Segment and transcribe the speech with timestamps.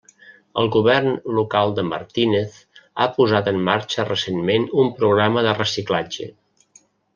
[0.59, 6.31] El govern local de Martínez ha posat en marxa recentment un programa de reciclatge.